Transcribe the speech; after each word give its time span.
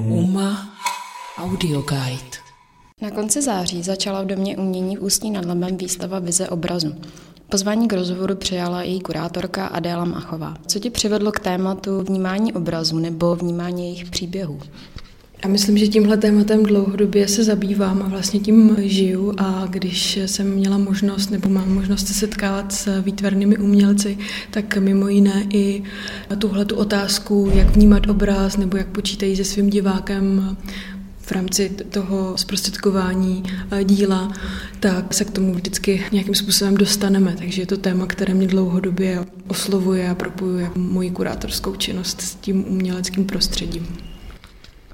Uma 0.00 0.76
Audio 1.38 1.82
Guide. 1.82 2.36
Na 3.02 3.10
konci 3.10 3.42
září 3.42 3.82
začala 3.82 4.22
v 4.22 4.26
Domě 4.26 4.56
umění 4.56 4.96
v 4.96 5.02
Ústí 5.02 5.30
nad 5.30 5.44
Labem 5.44 5.76
výstava 5.76 6.18
Vize 6.18 6.48
obrazu. 6.48 6.94
Pozvání 7.48 7.88
k 7.88 7.92
rozhovoru 7.92 8.36
přijala 8.36 8.82
její 8.82 9.00
kurátorka 9.00 9.66
Adéla 9.66 10.04
Machová. 10.04 10.54
Co 10.66 10.78
ti 10.78 10.90
přivedlo 10.90 11.32
k 11.32 11.40
tématu 11.40 12.00
vnímání 12.00 12.52
obrazu 12.52 12.98
nebo 12.98 13.36
vnímání 13.36 13.82
jejich 13.84 14.10
příběhů? 14.10 14.60
Já 15.44 15.48
myslím, 15.48 15.78
že 15.78 15.88
tímhle 15.88 16.16
tématem 16.16 16.62
dlouhodobě 16.62 17.28
se 17.28 17.44
zabývám 17.44 18.02
a 18.02 18.08
vlastně 18.08 18.40
tím 18.40 18.76
žiju 18.80 19.34
a 19.38 19.66
když 19.70 20.16
jsem 20.26 20.50
měla 20.50 20.78
možnost 20.78 21.30
nebo 21.30 21.48
mám 21.48 21.74
možnost 21.74 22.08
se 22.08 22.14
setkávat 22.14 22.72
s 22.72 23.00
výtvarnými 23.02 23.56
umělci, 23.56 24.18
tak 24.50 24.76
mimo 24.76 25.08
jiné 25.08 25.46
i 25.50 25.82
tuhle 26.38 26.64
tu 26.64 26.76
otázku, 26.76 27.50
jak 27.54 27.76
vnímat 27.76 28.06
obraz 28.08 28.56
nebo 28.56 28.76
jak 28.76 28.86
počítají 28.86 29.36
se 29.36 29.44
svým 29.44 29.70
divákem 29.70 30.56
v 31.20 31.32
rámci 31.32 31.70
toho 31.90 32.38
zprostředkování 32.38 33.42
díla, 33.84 34.32
tak 34.80 35.14
se 35.14 35.24
k 35.24 35.30
tomu 35.30 35.54
vždycky 35.54 36.04
nějakým 36.12 36.34
způsobem 36.34 36.76
dostaneme. 36.76 37.34
Takže 37.38 37.62
je 37.62 37.66
to 37.66 37.76
téma, 37.76 38.06
které 38.06 38.34
mě 38.34 38.46
dlouhodobě 38.46 39.24
oslovuje 39.48 40.10
a 40.10 40.14
propojuje 40.14 40.70
moji 40.76 41.10
kurátorskou 41.10 41.74
činnost 41.74 42.20
s 42.20 42.34
tím 42.34 42.64
uměleckým 42.68 43.24
prostředím. 43.24 43.86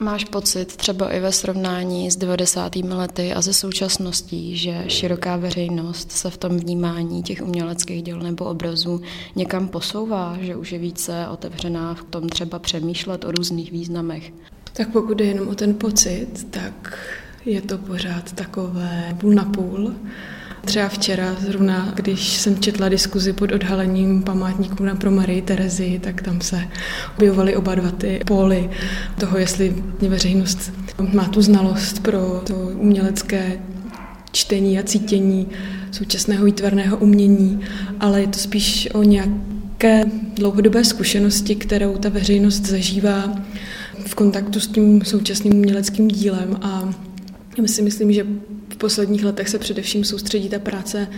Máš 0.02 0.24
pocit 0.24 0.76
třeba 0.76 1.10
i 1.10 1.20
ve 1.20 1.32
srovnání 1.32 2.10
s 2.10 2.16
90. 2.16 2.76
lety 2.76 3.32
a 3.32 3.40
ze 3.40 3.52
současností, 3.52 4.56
že 4.56 4.84
široká 4.88 5.36
veřejnost 5.36 6.12
se 6.12 6.30
v 6.30 6.36
tom 6.36 6.56
vnímání 6.56 7.22
těch 7.22 7.42
uměleckých 7.42 8.02
děl 8.02 8.18
nebo 8.20 8.44
obrazů 8.44 9.02
někam 9.36 9.68
posouvá, 9.68 10.36
že 10.40 10.56
už 10.56 10.72
je 10.72 10.78
více 10.78 11.26
otevřená 11.28 11.94
v 11.94 12.04
tom 12.04 12.28
třeba 12.28 12.58
přemýšlet 12.58 13.24
o 13.24 13.30
různých 13.30 13.72
významech? 13.72 14.32
Tak 14.72 14.88
pokud 14.88 15.20
je 15.20 15.26
jenom 15.26 15.48
o 15.48 15.54
ten 15.54 15.74
pocit, 15.74 16.46
tak 16.50 16.98
je 17.44 17.60
to 17.60 17.78
pořád 17.78 18.32
takové 18.32 19.16
půl 19.20 19.34
na 19.34 19.44
půl. 19.44 19.94
Třeba 20.64 20.88
včera, 20.88 21.36
zrovna 21.40 21.92
když 21.96 22.36
jsem 22.36 22.58
četla 22.58 22.88
diskuzi 22.88 23.32
pod 23.32 23.52
odhalením 23.52 24.22
památníků 24.22 24.84
na 24.84 24.94
pro 24.94 25.10
Marii 25.10 25.42
Terezi, 25.42 26.00
tak 26.02 26.22
tam 26.22 26.40
se 26.40 26.64
objevovaly 27.16 27.56
oba 27.56 27.74
dva 27.74 27.90
ty 27.90 28.20
póly 28.26 28.70
toho, 29.20 29.38
jestli 29.38 29.74
veřejnost 30.00 30.72
má 31.12 31.28
tu 31.28 31.42
znalost 31.42 32.02
pro 32.02 32.42
to 32.46 32.54
umělecké 32.54 33.60
čtení 34.32 34.78
a 34.78 34.82
cítění 34.82 35.46
současného 35.90 36.44
výtvarného 36.44 36.96
umění, 36.96 37.60
ale 38.00 38.20
je 38.20 38.26
to 38.26 38.38
spíš 38.38 38.88
o 38.94 39.02
nějaké 39.02 40.04
dlouhodobé 40.34 40.84
zkušenosti, 40.84 41.54
kterou 41.54 41.96
ta 41.96 42.08
veřejnost 42.08 42.66
zažívá 42.66 43.34
v 44.06 44.14
kontaktu 44.14 44.60
s 44.60 44.66
tím 44.68 45.04
současným 45.04 45.54
uměleckým 45.54 46.08
dílem. 46.08 46.58
A 46.62 46.94
my 47.60 47.68
si 47.68 47.82
myslím, 47.82 48.12
že 48.12 48.26
posledních 48.82 49.24
letech 49.24 49.48
se 49.48 49.58
především 49.58 50.04
soustředí 50.04 50.48
ta 50.48 50.58
práce 50.58 51.08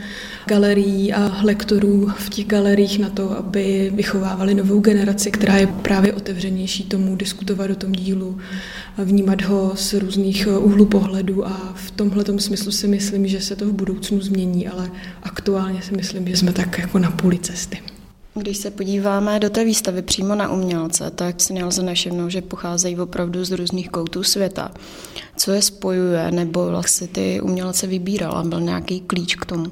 galerií 0.46 1.12
a 1.12 1.40
lektorů 1.42 2.12
v 2.16 2.30
těch 2.30 2.46
galeriích 2.46 2.98
na 2.98 3.10
to, 3.10 3.38
aby 3.38 3.92
vychovávali 3.94 4.54
novou 4.54 4.80
generaci, 4.80 5.30
která 5.30 5.56
je 5.56 5.66
právě 5.66 6.12
otevřenější 6.12 6.84
tomu 6.84 7.16
diskutovat 7.16 7.70
o 7.70 7.74
tom 7.74 7.92
dílu, 7.92 8.38
vnímat 8.98 9.42
ho 9.42 9.72
z 9.76 9.92
různých 9.94 10.48
úhlů 10.58 10.86
pohledu 10.86 11.46
a 11.46 11.72
v 11.76 11.90
tomhle 11.90 12.24
smyslu 12.38 12.72
si 12.72 12.88
myslím, 12.88 13.26
že 13.26 13.40
se 13.40 13.56
to 13.56 13.66
v 13.66 13.72
budoucnu 13.72 14.20
změní, 14.20 14.68
ale 14.68 14.90
aktuálně 15.22 15.82
si 15.82 15.96
myslím, 15.96 16.28
že 16.28 16.36
jsme 16.36 16.52
tak 16.52 16.78
jako 16.78 16.98
na 16.98 17.10
půli 17.10 17.38
cesty. 17.38 17.93
Když 18.36 18.56
se 18.56 18.70
podíváme 18.70 19.40
do 19.40 19.50
té 19.50 19.64
výstavy 19.64 20.02
přímo 20.02 20.34
na 20.34 20.52
umělce, 20.52 21.10
tak 21.10 21.40
si 21.40 21.52
nelze 21.52 21.82
nevšimnout, 21.82 22.30
že 22.30 22.42
pocházejí 22.42 22.96
opravdu 22.96 23.44
z 23.44 23.50
různých 23.50 23.90
koutů 23.90 24.22
světa. 24.22 24.70
Co 25.36 25.52
je 25.52 25.62
spojuje, 25.62 26.30
nebo 26.30 26.82
si 26.86 27.08
ty 27.08 27.40
umělce 27.40 27.86
vybírala? 27.86 28.42
Byl 28.44 28.60
nějaký 28.60 29.00
klíč 29.00 29.34
k 29.34 29.46
tomu? 29.46 29.66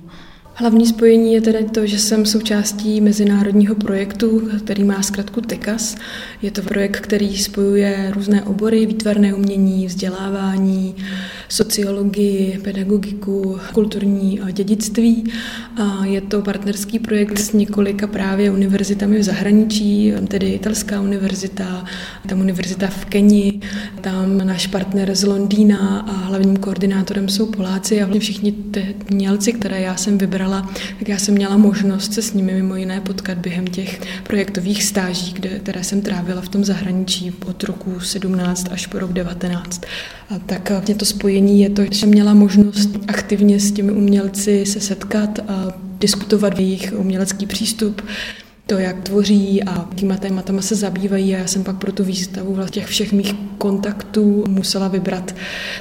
Hlavní 0.55 0.87
spojení 0.87 1.35
je 1.35 1.41
tedy 1.41 1.65
to, 1.65 1.87
že 1.87 1.99
jsem 1.99 2.27
součástí 2.27 3.01
mezinárodního 3.01 3.75
projektu, 3.75 4.51
který 4.65 4.85
má 4.85 5.03
zkrátku 5.03 5.41
TECAS. 5.41 5.97
Je 6.43 6.51
to 6.51 6.63
projekt, 6.63 7.01
který 7.01 7.39
spojuje 7.39 8.11
různé 8.15 8.43
obory, 8.43 8.87
výtvarné 8.87 9.35
umění, 9.35 9.87
vzdělávání, 9.87 10.95
sociologii, 11.53 12.59
pedagogiku, 12.65 13.59
kulturní 13.73 14.41
dědictví. 14.53 15.25
Je 16.05 16.21
to 16.21 16.43
partnerský 16.43 16.99
projekt 16.99 17.39
s 17.39 17.53
několika 17.53 18.07
právě 18.07 18.51
univerzitami 18.51 19.19
v 19.19 19.23
zahraničí, 19.23 20.13
tedy 20.29 20.47
italská 20.47 21.01
univerzita, 21.01 21.85
tam 22.29 22.41
univerzita 22.41 22.87
v 22.87 23.05
Keni, 23.05 23.61
tam 24.01 24.39
náš 24.39 24.67
partner 24.67 25.15
z 25.15 25.25
Londýna 25.25 26.01
a 26.01 26.13
hlavním 26.13 26.57
koordinátorem 26.57 27.29
jsou 27.29 27.47
Poláci 27.47 28.03
a 28.03 28.19
všichni 28.19 28.53
ty 28.53 28.95
mělci, 29.11 29.53
které 29.53 29.81
já 29.81 29.97
jsem 29.97 30.19
vybrala, 30.19 30.71
tak 30.99 31.09
já 31.09 31.19
jsem 31.19 31.35
měla 31.35 31.57
možnost 31.57 32.13
se 32.13 32.23
s 32.23 32.33
nimi 32.33 32.53
mimo 32.55 32.77
jiné 32.77 33.01
potkat 33.01 33.39
během 33.39 33.67
těch 33.67 34.01
projektových 34.23 34.85
stáží, 34.85 35.33
kde, 35.33 35.49
které 35.49 35.85
jsem 35.85 36.03
trávila 36.03 36.41
v 36.41 36.49
tom 36.49 36.65
zahraničí 36.65 37.33
od 37.47 37.65
roku 37.65 38.01
17 38.01 38.69
až 38.71 38.87
po 38.87 38.99
rok 38.99 39.13
19. 39.13 39.81
A 40.31 40.39
tak 40.39 40.73
mě 40.87 40.95
to 40.95 41.05
spojení 41.05 41.42
je 41.49 41.71
to, 41.71 41.83
že 41.91 42.07
měla 42.07 42.35
možnost 42.35 42.91
aktivně 43.09 43.61
s 43.61 43.73
těmi 43.73 43.93
umělci 43.93 44.67
se 44.67 44.81
setkat 44.81 45.39
a 45.49 45.73
diskutovat 46.01 46.59
jejich 46.59 46.93
umělecký 46.97 47.47
přístup, 47.47 48.03
to, 48.67 48.79
jak 48.79 49.01
tvoří 49.03 49.63
a 49.63 49.89
jakýma 49.91 50.17
tématama 50.17 50.63
se 50.63 50.75
zabývají. 50.75 51.35
A 51.35 51.39
já 51.39 51.47
jsem 51.47 51.65
pak 51.65 51.77
pro 51.77 51.93
tu 51.93 52.05
výstavu 52.05 52.55
vlastně 52.55 52.83
těch 52.83 52.91
všech 52.91 53.13
mých 53.13 53.35
kontaktů 53.59 54.45
musela 54.49 54.89
vybrat 54.89 55.35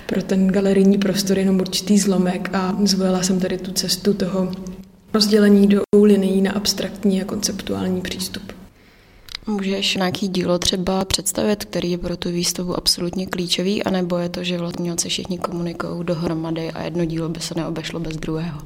pro 0.05 0.23
ten 0.23 0.47
galerijní 0.47 0.97
prostor 0.97 1.39
jenom 1.39 1.59
určitý 1.59 1.99
zlomek 1.99 2.49
a 2.53 2.77
zvolila 2.83 3.23
jsem 3.23 3.39
tady 3.39 3.57
tu 3.57 3.71
cestu 3.71 4.13
toho 4.13 4.51
rozdělení 5.13 5.67
do 5.67 5.81
linií 6.03 6.41
na 6.41 6.51
abstraktní 6.51 7.21
a 7.21 7.25
konceptuální 7.25 8.01
přístup. 8.01 8.60
Můžeš 9.51 9.95
nějaký 9.95 10.27
dílo 10.27 10.59
třeba 10.59 11.05
představit, 11.05 11.65
který 11.65 11.91
je 11.91 11.97
pro 11.97 12.17
tu 12.17 12.31
výstavu 12.31 12.77
absolutně 12.77 13.27
klíčový, 13.27 13.83
anebo 13.83 14.17
je 14.17 14.29
to, 14.29 14.43
že 14.43 14.57
vlastně 14.57 14.95
všichni 15.07 15.37
komunikují 15.37 16.05
dohromady 16.05 16.71
a 16.71 16.83
jedno 16.83 17.05
dílo 17.05 17.29
by 17.29 17.39
se 17.39 17.53
neobešlo 17.57 17.99
bez 17.99 18.17
druhého? 18.17 18.59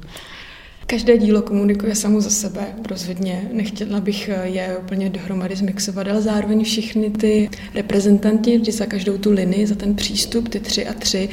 Každé 0.86 1.18
dílo 1.18 1.42
komunikuje 1.42 1.94
samo 1.94 2.20
za 2.20 2.30
sebe, 2.30 2.74
rozhodně. 2.88 3.48
Nechtěla 3.52 4.00
bych 4.00 4.30
je 4.42 4.76
úplně 4.82 5.10
dohromady 5.10 5.56
zmixovat, 5.56 6.08
ale 6.08 6.22
zároveň 6.22 6.64
všichni 6.64 7.10
ty 7.10 7.50
reprezentanti 7.74 8.58
vždy 8.58 8.72
za 8.72 8.86
každou 8.86 9.18
tu 9.18 9.30
linii, 9.30 9.66
za 9.66 9.74
ten 9.74 9.94
přístup, 9.94 10.48
ty 10.48 10.60
tři 10.60 10.86
a 10.86 10.92
tři, 10.92 11.28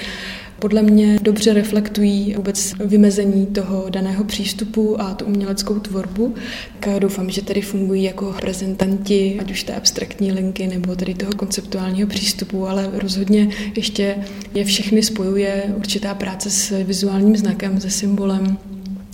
podle 0.63 0.81
mě 0.81 1.19
dobře 1.21 1.53
reflektují 1.53 2.33
vůbec 2.37 2.73
vymezení 2.85 3.45
toho 3.45 3.85
daného 3.89 4.23
přístupu 4.23 5.01
a 5.01 5.13
tu 5.13 5.25
uměleckou 5.25 5.79
tvorbu. 5.79 6.35
Tak 6.79 6.99
doufám, 6.99 7.29
že 7.29 7.41
tady 7.41 7.61
fungují 7.61 8.03
jako 8.03 8.31
reprezentanti, 8.31 9.37
ať 9.41 9.51
už 9.51 9.63
té 9.63 9.75
abstraktní 9.75 10.31
linky 10.31 10.67
nebo 10.67 10.95
tady 10.95 11.13
toho 11.13 11.31
konceptuálního 11.33 12.07
přístupu, 12.07 12.67
ale 12.67 12.89
rozhodně 12.93 13.49
ještě 13.75 14.15
je 14.53 14.65
všechny 14.65 15.03
spojuje 15.03 15.73
určitá 15.77 16.13
práce 16.13 16.49
s 16.49 16.83
vizuálním 16.83 17.37
znakem, 17.37 17.81
se 17.81 17.89
symbolem 17.89 18.57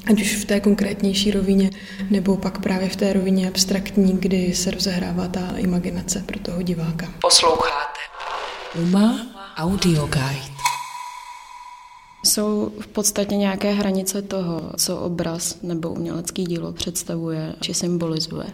ať 0.10 0.22
už 0.22 0.36
v 0.36 0.46
té 0.46 0.60
konkrétnější 0.60 1.32
rovině, 1.32 1.70
nebo 2.10 2.38
pak 2.38 2.60
právě 2.60 2.90
v 2.90 2.96
té 2.96 3.14
rovině 3.14 3.48
abstraktní, 3.48 4.18
kdy 4.20 4.54
se 4.56 4.72
rozehrává 4.72 5.28
ta 5.28 5.54
imaginace 5.58 6.24
pro 6.26 6.40
toho 6.40 6.62
diváka. 6.62 7.08
Posloucháte 7.22 8.00
Uma 8.82 9.28
Audio 9.58 10.06
Guide. 10.08 10.59
Jsou 12.40 12.72
v 12.80 12.88
podstatě 12.88 13.36
nějaké 13.36 13.74
hranice 13.74 14.22
toho, 14.22 14.62
co 14.78 14.98
obraz 14.98 15.58
nebo 15.64 15.90
umělecký 15.90 16.44
dílo 16.44 16.74
představuje 16.74 17.56
či 17.62 17.74
symbolizuje. 17.74 18.46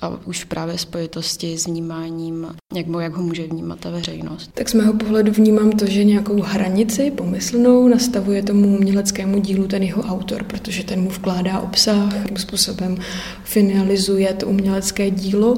A 0.00 0.26
už 0.26 0.44
právě 0.44 0.78
spojitosti 0.78 1.58
s 1.58 1.66
vnímáním, 1.66 2.46
jak, 2.74 2.86
jak 3.00 3.14
ho 3.14 3.22
může 3.22 3.46
vnímat 3.46 3.80
ta 3.80 3.90
veřejnost. 3.90 4.50
Tak 4.54 4.68
z 4.68 4.74
mého 4.74 4.92
pohledu 4.92 5.32
vnímám 5.32 5.70
to, 5.72 5.86
že 5.86 6.04
nějakou 6.04 6.40
hranici 6.40 7.10
pomyslnou 7.10 7.88
nastavuje 7.88 8.42
tomu 8.42 8.76
uměleckému 8.76 9.38
dílu 9.38 9.66
ten 9.66 9.82
jeho 9.82 10.02
autor, 10.02 10.44
protože 10.44 10.84
ten 10.84 11.00
mu 11.00 11.10
vkládá 11.10 11.60
obsah, 11.60 12.14
jakým 12.16 12.36
způsobem 12.36 12.98
finalizuje 13.44 14.34
to 14.34 14.46
umělecké 14.46 15.10
dílo 15.10 15.56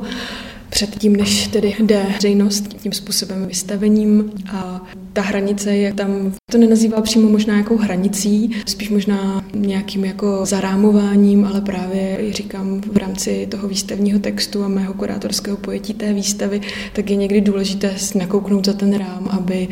předtím, 0.71 1.17
než 1.17 1.47
tedy 1.47 1.77
jde 1.81 2.07
veřejnost 2.13 2.75
tím 2.83 2.93
způsobem 2.93 3.47
vystavením. 3.47 4.33
A 4.53 4.87
ta 5.13 5.23
hranice 5.23 5.77
je 5.77 5.93
tam, 5.93 6.35
to 6.51 6.59
nenazývá 6.59 7.01
přímo 7.01 7.29
možná 7.29 7.57
jakou 7.57 7.77
hranicí, 7.77 8.51
spíš 8.67 8.91
možná 8.91 9.45
nějakým 9.63 10.05
jako 10.05 10.47
zarámováním, 10.47 11.45
ale 11.45 11.61
právě 11.61 12.33
říkám 12.33 12.81
v 12.81 12.97
rámci 12.97 13.47
toho 13.51 13.69
výstavního 13.69 14.19
textu 14.19 14.65
a 14.65 14.69
mého 14.69 14.95
kurátorského 14.95 15.57
pojetí 15.57 15.95
té 15.95 16.13
výstavy, 16.13 16.61
tak 16.93 17.11
je 17.11 17.17
někdy 17.17 17.41
důležité 17.41 17.95
nakouknout 18.15 18.67
za 18.67 18.73
ten 18.73 18.99
rám, 18.99 19.29
aby 19.31 19.69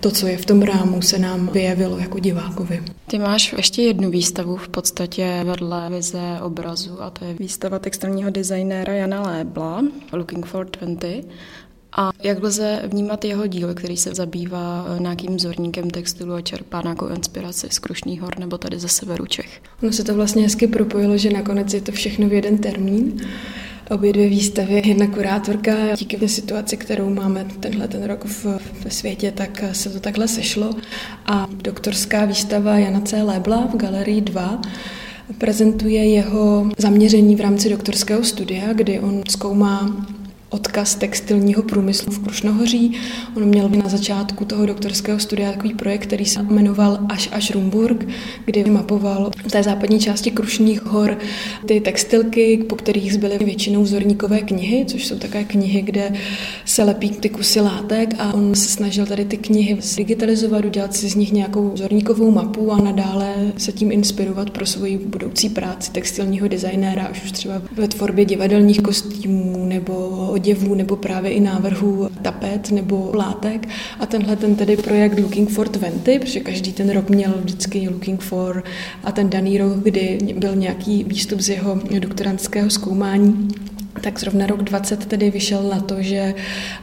to, 0.00 0.10
co 0.10 0.26
je 0.26 0.36
v 0.36 0.46
tom 0.46 0.62
rámu, 0.62 1.02
se 1.02 1.18
nám 1.18 1.48
vyjevilo 1.52 1.98
jako 1.98 2.18
divákovi. 2.18 2.82
Ty 3.06 3.18
máš 3.18 3.54
ještě 3.56 3.82
jednu 3.82 4.10
výstavu 4.10 4.56
v 4.56 4.68
podstatě 4.68 5.40
vedle 5.44 5.90
vize 5.90 6.38
obrazu 6.42 7.02
a 7.02 7.10
to 7.10 7.24
je 7.24 7.34
výstava 7.34 7.78
textilního 7.78 8.30
designéra 8.30 8.92
Jana 8.92 9.22
Lébla 9.22 9.82
Looking 10.12 10.46
for 10.46 10.66
20 10.80 11.24
A 11.96 12.10
jak 12.22 12.42
lze 12.42 12.82
vnímat 12.86 13.24
jeho 13.24 13.46
díl, 13.46 13.74
který 13.74 13.96
se 13.96 14.14
zabývá 14.14 14.86
eh, 14.88 15.02
nějakým 15.02 15.36
vzorníkem 15.36 15.90
textilu 15.90 16.34
a 16.34 16.40
čerpá 16.40 16.80
nějakou 16.82 17.06
inspiraci 17.06 17.66
z 17.70 17.78
Krušných 17.78 18.20
hor 18.20 18.38
nebo 18.38 18.58
tady 18.58 18.78
ze 18.78 18.88
severu 18.88 19.26
Čech? 19.26 19.62
No 19.82 19.92
se 19.92 20.04
to 20.04 20.14
vlastně 20.14 20.42
hezky 20.42 20.66
propojilo, 20.66 21.16
že 21.16 21.30
nakonec 21.30 21.74
je 21.74 21.80
to 21.80 21.92
všechno 21.92 22.28
v 22.28 22.32
jeden 22.32 22.58
termín. 22.58 23.20
Obě 23.90 24.12
dvě 24.12 24.28
výstavy, 24.28 24.82
jedna 24.84 25.06
kurátorka, 25.06 25.72
díky 25.96 26.28
situaci, 26.28 26.76
kterou 26.76 27.14
máme 27.14 27.46
tenhle 27.60 27.88
ten 27.88 28.04
rok 28.04 28.24
v, 28.24 28.44
ve 28.84 28.90
světě, 28.90 29.32
tak 29.32 29.64
se 29.72 29.90
to 29.90 30.00
takhle 30.00 30.28
sešlo. 30.28 30.70
A 31.26 31.46
doktorská 31.62 32.24
výstava 32.24 32.78
Jana 32.78 33.00
C. 33.00 33.22
Lebla 33.22 33.66
v 33.66 33.76
Galerii 33.76 34.20
2 34.20 34.60
prezentuje 35.38 36.08
jeho 36.08 36.70
zaměření 36.78 37.36
v 37.36 37.40
rámci 37.40 37.70
doktorského 37.70 38.24
studia, 38.24 38.72
kdy 38.72 39.00
on 39.00 39.22
zkoumá 39.28 40.06
odkaz 40.50 40.94
textilního 40.94 41.62
průmyslu 41.62 42.12
v 42.12 42.18
Krušnohoří. 42.18 42.92
On 43.36 43.44
měl 43.44 43.68
na 43.68 43.88
začátku 43.88 44.44
toho 44.44 44.66
doktorského 44.66 45.18
studia 45.18 45.52
takový 45.52 45.74
projekt, 45.74 46.02
který 46.02 46.24
se 46.24 46.42
jmenoval 46.42 46.98
Až 47.08 47.28
až 47.32 47.50
Rumburg, 47.50 48.08
kdy 48.44 48.64
mapoval 48.64 49.30
v 49.46 49.50
té 49.50 49.62
západní 49.62 50.00
části 50.00 50.30
Krušných 50.30 50.84
hor 50.84 51.18
ty 51.66 51.80
textilky, 51.80 52.64
po 52.68 52.76
kterých 52.76 53.14
zbyly 53.14 53.38
většinou 53.38 53.82
vzorníkové 53.82 54.40
knihy, 54.40 54.84
což 54.84 55.06
jsou 55.06 55.18
také 55.18 55.44
knihy, 55.44 55.82
kde 55.82 56.12
se 56.64 56.84
lepí 56.84 57.10
ty 57.10 57.28
kusy 57.28 57.60
látek 57.60 58.14
a 58.18 58.34
on 58.34 58.54
se 58.54 58.68
snažil 58.68 59.06
tady 59.06 59.24
ty 59.24 59.36
knihy 59.36 59.78
digitalizovat, 59.96 60.64
udělat 60.64 60.94
si 60.94 61.08
z 61.08 61.14
nich 61.14 61.32
nějakou 61.32 61.70
vzorníkovou 61.70 62.30
mapu 62.30 62.72
a 62.72 62.78
nadále 62.78 63.34
se 63.56 63.72
tím 63.72 63.92
inspirovat 63.92 64.50
pro 64.50 64.66
svoji 64.66 64.98
budoucí 64.98 65.48
práci 65.48 65.92
textilního 65.92 66.48
designéra, 66.48 67.08
už 67.10 67.32
třeba 67.32 67.62
ve 67.76 67.88
tvorbě 67.88 68.24
divadelních 68.24 68.80
kostýmů 68.82 69.66
nebo 69.66 70.30
oděvů 70.40 70.74
nebo 70.74 70.96
právě 70.96 71.30
i 71.30 71.40
návrhů 71.40 72.08
tapet 72.22 72.70
nebo 72.70 73.10
látek. 73.14 73.68
A 74.00 74.06
tenhle 74.06 74.36
ten 74.36 74.56
tedy 74.56 74.76
projekt 74.76 75.18
Looking 75.18 75.50
for 75.50 75.68
20, 75.68 76.18
protože 76.18 76.40
každý 76.40 76.72
ten 76.72 76.90
rok 76.90 77.10
měl 77.10 77.34
vždycky 77.44 77.88
Looking 77.88 78.20
for 78.20 78.64
a 79.04 79.12
ten 79.12 79.30
daný 79.30 79.58
rok, 79.58 79.72
kdy 79.82 80.18
byl 80.36 80.56
nějaký 80.56 81.04
výstup 81.04 81.40
z 81.40 81.48
jeho 81.48 81.80
doktorantského 81.98 82.70
zkoumání, 82.70 83.48
tak 84.00 84.20
zrovna 84.20 84.46
rok 84.46 84.62
20 84.62 85.06
tedy 85.06 85.30
vyšel 85.30 85.62
na 85.62 85.80
to, 85.80 86.02
že 86.02 86.34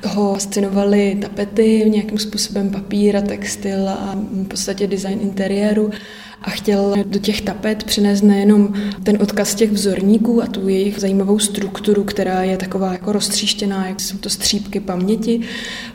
ho 0.05 0.33
fascinovaly 0.33 1.17
tapety, 1.21 1.85
nějakým 1.89 2.17
způsobem 2.17 2.69
papír 2.69 3.17
a 3.17 3.21
textil 3.21 3.89
a 3.89 4.15
v 4.15 4.47
podstatě 4.47 4.87
design 4.87 5.19
interiéru 5.21 5.91
a 6.41 6.49
chtěl 6.49 6.95
do 7.05 7.19
těch 7.19 7.41
tapet 7.41 7.83
přinést 7.83 8.21
nejenom 8.21 8.73
ten 9.03 9.17
odkaz 9.21 9.55
těch 9.55 9.71
vzorníků 9.71 10.43
a 10.43 10.47
tu 10.47 10.69
jejich 10.69 10.99
zajímavou 10.99 11.39
strukturu, 11.39 12.03
která 12.03 12.43
je 12.43 12.57
taková 12.57 12.91
jako 12.91 13.11
roztříštěná, 13.11 13.87
jak 13.87 13.99
jsou 13.99 14.17
to 14.17 14.29
střípky 14.29 14.79
paměti, 14.79 15.41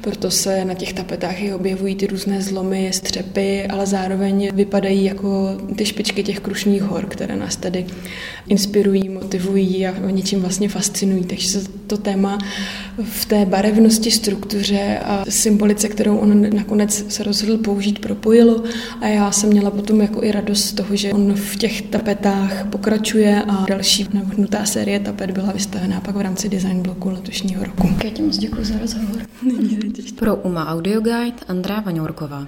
proto 0.01 0.31
se 0.31 0.65
na 0.65 0.75
těch 0.75 0.93
tapetách 0.93 1.43
i 1.43 1.55
objevují 1.55 1.95
ty 1.95 2.07
různé 2.07 2.43
zlomy, 2.43 2.91
střepy, 2.93 3.67
ale 3.67 3.87
zároveň 3.87 4.51
vypadají 4.55 5.05
jako 5.05 5.57
ty 5.77 5.87
špičky 5.87 6.23
těch 6.23 6.41
krušních 6.41 6.83
hor, 6.83 7.07
které 7.07 7.37
nás 7.37 7.57
tady 7.57 7.87
inspirují, 8.49 9.09
motivují 9.09 9.87
a 9.87 10.11
něčím 10.11 10.41
vlastně 10.41 10.69
fascinují. 10.69 11.25
Takže 11.25 11.49
se 11.49 11.69
to 11.87 11.97
téma 11.97 12.39
v 13.05 13.25
té 13.25 13.47
barevnosti, 13.47 14.11
struktuře 14.11 14.99
a 15.05 15.25
symbolice, 15.29 15.89
kterou 15.89 16.17
on 16.17 16.57
nakonec 16.57 17.05
se 17.09 17.23
rozhodl 17.23 17.59
použít, 17.59 17.99
propojilo 17.99 18.63
a 19.01 19.07
já 19.07 19.33
jsem 19.33 19.51
měla 19.51 19.71
potom 19.71 20.01
jako 20.01 20.23
i 20.23 20.32
radost 20.33 20.65
z 20.65 20.73
toho, 20.73 20.97
že 20.97 21.13
on 21.13 21.35
v 21.35 21.57
těch 21.57 21.83
tapetách 21.83 22.67
pokračuje 22.67 23.43
a 23.43 23.65
další 23.69 24.09
navrhnutá 24.13 24.65
série 24.65 25.01
tapet 25.01 25.31
byla 25.31 25.53
vystavená 25.53 26.01
pak 26.01 26.17
v 26.17 26.21
rámci 26.21 26.49
design 26.49 26.83
bloku 26.83 27.11
letošního 27.11 27.65
roku. 27.65 27.95
Kétě 27.99 28.23
moc 28.23 28.39
děkuji 28.39 28.65
za 28.65 28.79
rozhovor. 28.79 29.23
Pro 30.19 30.37
UMA 30.37 30.69
Audio 30.69 31.01
Guide 31.01 31.37
Andrá 31.49 31.81
Vaňourková. 31.81 32.47